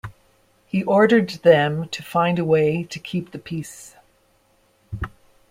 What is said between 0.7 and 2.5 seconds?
ordered them to find a